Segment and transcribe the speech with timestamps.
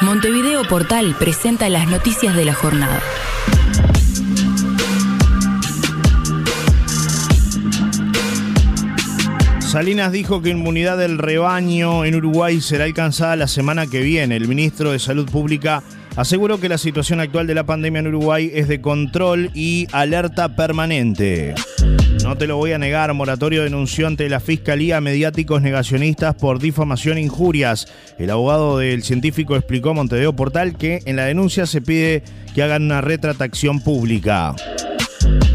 [0.00, 3.02] Montevideo Portal presenta las noticias de la jornada.
[9.58, 14.36] Salinas dijo que inmunidad del rebaño en Uruguay será alcanzada la semana que viene.
[14.36, 15.82] El ministro de Salud Pública
[16.16, 20.54] aseguró que la situación actual de la pandemia en Uruguay es de control y alerta
[20.54, 21.54] permanente.
[22.28, 27.16] No te lo voy a negar, moratorio denunció ante la Fiscalía mediáticos negacionistas por difamación
[27.16, 27.88] e injurias.
[28.18, 32.22] El abogado del científico explicó a Montevideo Portal que en la denuncia se pide
[32.54, 34.54] que hagan una retratación pública.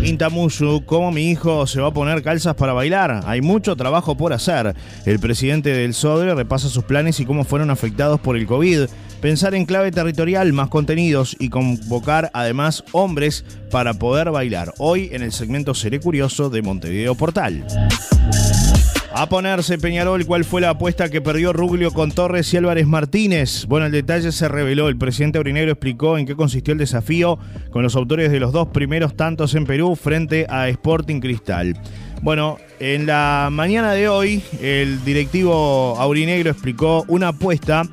[0.05, 3.21] Intamusu, ¿cómo mi hijo se va a poner calzas para bailar?
[3.25, 4.75] Hay mucho trabajo por hacer.
[5.05, 8.87] El presidente del SODRE repasa sus planes y cómo fueron afectados por el COVID.
[9.21, 14.73] Pensar en clave territorial, más contenidos y convocar además hombres para poder bailar.
[14.77, 17.65] Hoy en el segmento Seré Curioso de Montevideo Portal.
[19.15, 23.67] A ponerse Peñarol, ¿cuál fue la apuesta que perdió Ruglio con Torres y Álvarez Martínez?
[23.67, 24.89] Bueno, el detalle se reveló.
[24.89, 27.37] El presidente Aurinegro explicó en qué consistió el desafío
[27.69, 31.79] con los autores de los dos primeros tantos en Perú frente a Sporting Cristal.
[32.23, 37.83] Bueno, en la mañana de hoy, el directivo Aurinegro explicó una apuesta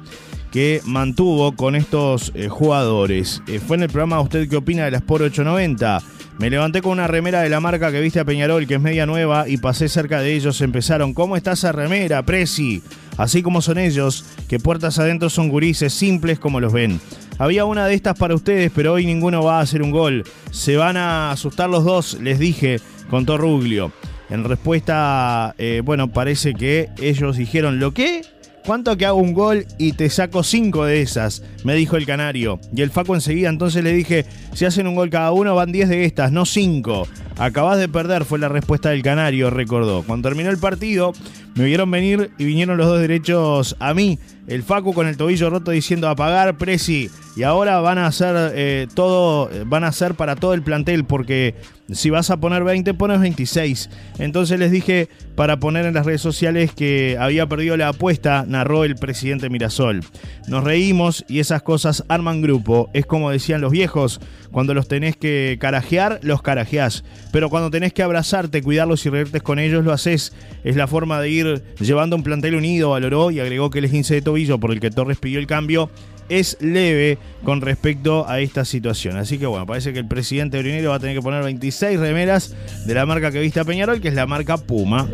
[0.50, 3.42] que mantuvo con estos eh, jugadores.
[3.46, 6.00] Eh, fue en el programa ¿Usted qué opina de las por 890?
[6.40, 9.04] Me levanté con una remera de la marca que viste a Peñarol, que es media
[9.04, 10.62] nueva, y pasé cerca de ellos.
[10.62, 12.82] Empezaron, ¿cómo está esa remera, Prezi?
[13.18, 16.98] Así como son ellos, que puertas adentro son gurises, simples como los ven.
[17.36, 20.24] Había una de estas para ustedes, pero hoy ninguno va a hacer un gol.
[20.50, 22.80] Se van a asustar los dos, les dije,
[23.10, 23.92] contó Ruglio.
[24.30, 28.22] En respuesta, eh, bueno, parece que ellos dijeron, ¿lo qué?
[28.66, 31.42] ¿Cuánto que hago un gol y te saco cinco de esas?
[31.64, 32.60] Me dijo el canario.
[32.74, 35.88] Y el Faco enseguida entonces le dije, si hacen un gol cada uno van 10
[35.88, 37.08] de estas, no 5.
[37.40, 40.02] Acabás de perder, fue la respuesta del canario, recordó.
[40.02, 41.14] Cuando terminó el partido,
[41.54, 44.18] me vieron venir y vinieron los dos derechos a mí.
[44.46, 47.08] El Facu con el tobillo roto diciendo apagar, Presi.
[47.36, 51.54] Y ahora van a hacer eh, todo, van a hacer para todo el plantel, porque
[51.92, 53.88] si vas a poner 20, pones 26.
[54.18, 58.84] Entonces les dije para poner en las redes sociales que había perdido la apuesta, narró
[58.84, 60.02] el presidente Mirasol.
[60.48, 62.90] Nos reímos y esas cosas arman grupo.
[62.92, 64.20] Es como decían los viejos,
[64.50, 67.04] cuando los tenés que carajear, los carajeás.
[67.32, 70.32] Pero cuando tenés que abrazarte, cuidarlos y reírte con ellos, lo haces.
[70.64, 74.14] Es la forma de ir llevando un plantel unido, valoró y agregó que el 15
[74.14, 75.90] de tobillo por el que Torres pidió el cambio
[76.30, 79.16] es leve con respecto a esta situación.
[79.16, 82.54] Así que bueno, parece que el presidente Brinero va a tener que poner 26 remeras
[82.86, 85.08] de la marca que viste a Peñarol, que es la marca Puma.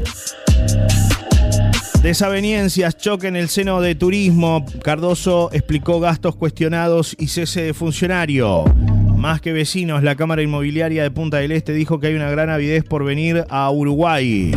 [2.02, 4.64] Desaveniencias, choque en el seno de turismo.
[4.84, 8.64] Cardoso explicó gastos cuestionados y cese de funcionario.
[9.16, 12.50] Más que vecinos, la Cámara Inmobiliaria de Punta del Este dijo que hay una gran
[12.50, 14.52] avidez por venir a Uruguay.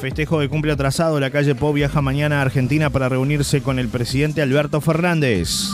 [0.00, 3.88] Festejo de cumple atrasado, la calle Po viaja mañana a Argentina para reunirse con el
[3.88, 5.68] presidente Alberto Fernández.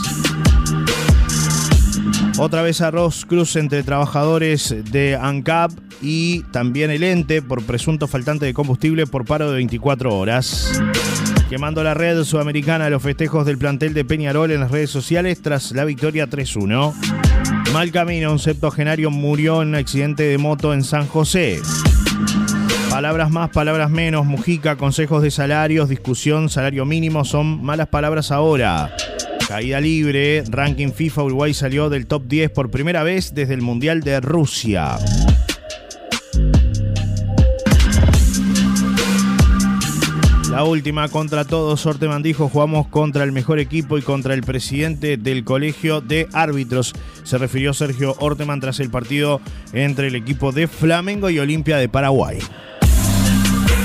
[2.39, 5.71] Otra vez arroz cruz entre trabajadores de ANCAP
[6.03, 10.73] y también el ente por presunto faltante de combustible por paro de 24 horas.
[11.49, 15.73] Quemando la red sudamericana los festejos del plantel de Peñarol en las redes sociales tras
[15.73, 17.26] la victoria 3-1.
[17.73, 21.61] Mal camino, un septogenario murió en accidente de moto en San José.
[22.91, 28.95] Palabras más, palabras menos, Mujica, consejos de salarios, discusión, salario mínimo, son malas palabras ahora.
[29.47, 34.01] Caída libre, ranking FIFA Uruguay salió del top 10 por primera vez desde el Mundial
[34.01, 34.97] de Rusia.
[40.57, 45.19] La última contra todos, Orteman dijo, jugamos contra el mejor equipo y contra el presidente
[45.19, 46.95] del colegio de árbitros.
[47.25, 49.43] Se refirió Sergio Orteman tras el partido
[49.75, 52.39] entre el equipo de Flamengo y Olimpia de Paraguay.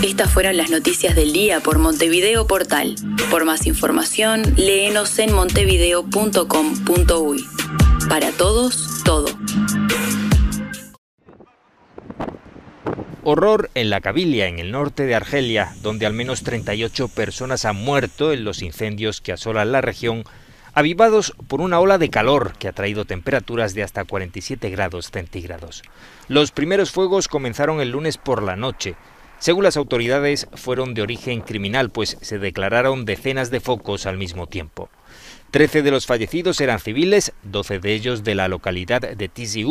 [0.02, 2.96] Estas fueron las noticias del día por Montevideo Portal.
[3.30, 7.46] Por más información, léenos en montevideo.com.uy.
[8.08, 9.28] Para todos, todo.
[13.24, 17.76] Horror en la Cabilia, en el norte de Argelia, donde al menos 38 personas han
[17.76, 20.24] muerto en los incendios que asolan la región,
[20.74, 25.84] avivados por una ola de calor que ha traído temperaturas de hasta 47 grados centígrados.
[26.28, 28.96] Los primeros fuegos comenzaron el lunes por la noche,
[29.42, 34.46] según las autoridades, fueron de origen criminal, pues se declararon decenas de focos al mismo
[34.46, 34.92] tiempo.
[35.50, 39.64] Trece de los fallecidos eran civiles, doce de ellos de la localidad de Tizi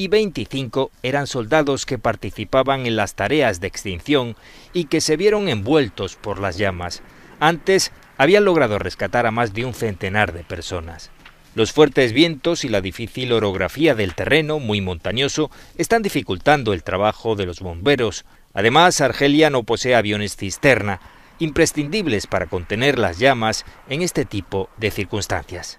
[0.00, 4.34] y 25 eran soldados que participaban en las tareas de extinción
[4.72, 7.02] y que se vieron envueltos por las llamas.
[7.38, 11.10] Antes habían logrado rescatar a más de un centenar de personas.
[11.54, 17.36] Los fuertes vientos y la difícil orografía del terreno, muy montañoso, están dificultando el trabajo
[17.36, 18.24] de los bomberos,
[18.54, 21.00] Además, Argelia no posee aviones cisterna,
[21.38, 25.78] imprescindibles para contener las llamas en este tipo de circunstancias.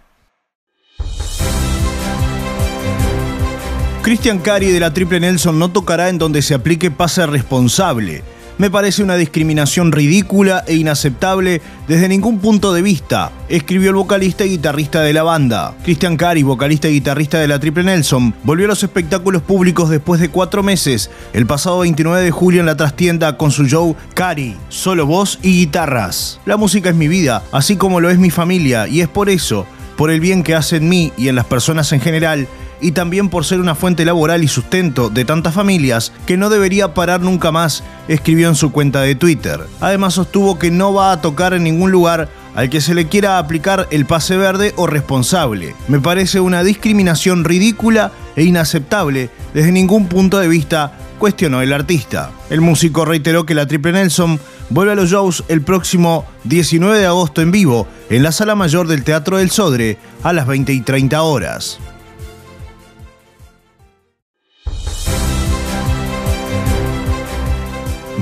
[4.01, 8.23] Cristian Cari de la Triple Nelson no tocará en donde se aplique pase responsable.
[8.57, 14.43] Me parece una discriminación ridícula e inaceptable desde ningún punto de vista, escribió el vocalista
[14.43, 15.75] y guitarrista de la banda.
[15.83, 20.19] Cristian Cari, vocalista y guitarrista de la Triple Nelson, volvió a los espectáculos públicos después
[20.19, 24.57] de cuatro meses, el pasado 29 de julio en la trastienda con su show Cari,
[24.69, 26.39] solo voz y guitarras.
[26.45, 29.67] La música es mi vida, así como lo es mi familia, y es por eso,
[29.95, 32.47] por el bien que hace en mí y en las personas en general,
[32.81, 36.93] y también por ser una fuente laboral y sustento de tantas familias que no debería
[36.93, 39.61] parar nunca más, escribió en su cuenta de Twitter.
[39.79, 43.37] Además sostuvo que no va a tocar en ningún lugar al que se le quiera
[43.37, 45.75] aplicar el pase verde o responsable.
[45.87, 52.31] Me parece una discriminación ridícula e inaceptable desde ningún punto de vista, cuestionó el artista.
[52.49, 54.39] El músico reiteró que la Triple Nelson
[54.69, 58.87] vuelve a los shows el próximo 19 de agosto en vivo en la sala mayor
[58.87, 61.79] del Teatro del Sodre a las 20 y 30 horas.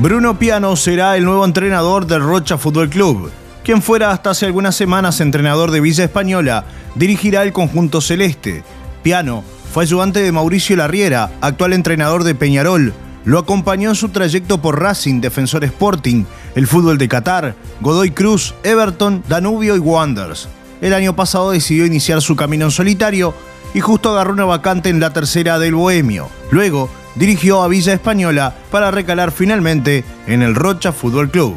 [0.02, 3.30] Bruno Piano será el nuevo entrenador del Rocha Fútbol Club.
[3.66, 6.64] Quien fuera hasta hace algunas semanas entrenador de Villa Española,
[6.96, 8.64] dirigirá el conjunto celeste.
[9.04, 9.44] Piano
[9.74, 12.94] fue ayudante de Mauricio Larriera, actual entrenador de Peñarol.
[13.26, 16.24] Lo acompañó en su trayecto por Racing, Defensor Sporting,
[16.56, 20.48] el fútbol de Qatar, Godoy Cruz, Everton, Danubio y Wanderers.
[20.80, 23.34] El año pasado decidió iniciar su camino en solitario
[23.74, 26.30] y justo agarró una vacante en la tercera del Bohemio.
[26.52, 31.56] Luego dirigió a Villa Española para recalar finalmente en el Rocha Fútbol Club.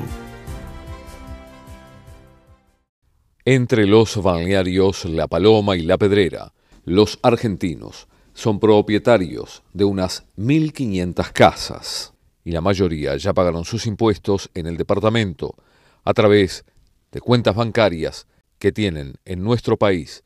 [3.45, 6.53] Entre los balnearios La Paloma y La Pedrera,
[6.85, 12.13] los argentinos son propietarios de unas 1.500 casas
[12.45, 15.57] y la mayoría ya pagaron sus impuestos en el departamento
[16.05, 16.65] a través
[17.11, 18.27] de cuentas bancarias
[18.59, 20.25] que tienen en nuestro país,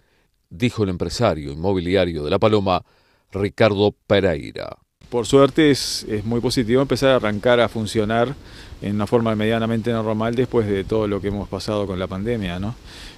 [0.50, 2.84] dijo el empresario inmobiliario de La Paloma,
[3.32, 4.76] Ricardo Pereira.
[5.08, 8.34] Por suerte es, muy positivo empezar a arrancar a funcionar
[8.82, 12.58] en una forma medianamente normal después de todo lo que hemos pasado con la pandemia.
[12.58, 12.74] ¿no?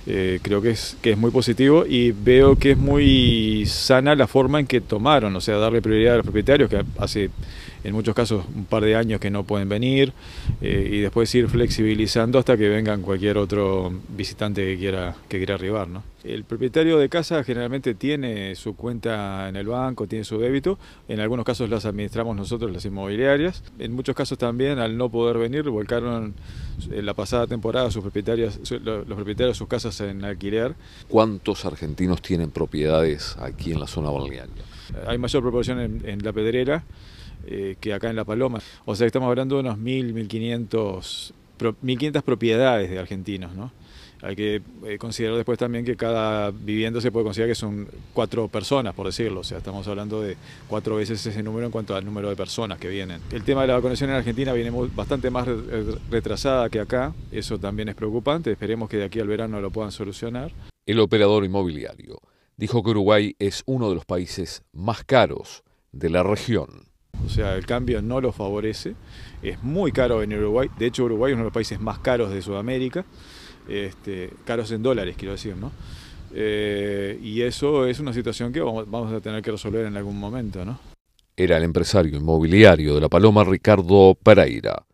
[0.06, 4.26] Eh, creo que es, que es muy positivo y veo que es muy sana la
[4.26, 7.30] forma en que tomaron, o sea, darle prioridad a los propietarios, que hace
[7.84, 10.12] en muchos casos un par de años que no pueden venir,
[10.60, 15.54] eh, y después ir flexibilizando hasta que vengan cualquier otro visitante que quiera, que quiera
[15.54, 15.86] arribar.
[15.86, 16.02] ¿no?
[16.24, 20.76] El propietario de casa generalmente tiene su cuenta en el banco, tiene su débito,
[21.06, 25.38] en algunos casos las administramos nosotros, las inmobiliarias, en muchos casos también al no poder
[25.38, 26.34] venir volcaron
[26.90, 30.74] en la pasada temporada sus propietarios, los propietarios de sus casas en alquiler.
[31.08, 34.64] ¿Cuántos argentinos tienen propiedades aquí en la zona balnearia?
[35.06, 36.82] Hay mayor proporción en La Pedrera,
[37.50, 38.60] eh, que acá en La Paloma.
[38.84, 43.72] O sea, estamos hablando de unos 1.000, 1.500, 1.500 propiedades de argentinos, ¿no?
[44.20, 48.48] Hay que eh, considerar después también que cada vivienda se puede considerar que son cuatro
[48.48, 49.40] personas, por decirlo.
[49.40, 50.36] O sea, estamos hablando de
[50.66, 53.20] cuatro veces ese número en cuanto al número de personas que vienen.
[53.30, 55.48] El tema de la vacunación en Argentina viene bastante más
[56.10, 57.14] retrasada que acá.
[57.30, 58.50] Eso también es preocupante.
[58.50, 60.52] Esperemos que de aquí al verano lo puedan solucionar.
[60.84, 62.20] El operador inmobiliario
[62.56, 65.62] dijo que Uruguay es uno de los países más caros
[65.92, 66.87] de la región.
[67.26, 68.94] O sea, el cambio no lo favorece.
[69.42, 70.68] Es muy caro en Uruguay.
[70.78, 73.04] De hecho, Uruguay es uno de los países más caros de Sudamérica.
[73.68, 75.72] Este, caros en dólares, quiero decir, ¿no?
[76.34, 80.64] Eh, y eso es una situación que vamos, a tener que resolver en algún momento,
[80.64, 80.78] ¿no?
[81.36, 84.84] Era el empresario inmobiliario de La Paloma, Ricardo Pereira.